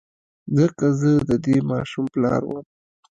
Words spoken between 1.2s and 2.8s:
د دې ماشوم پلار وم.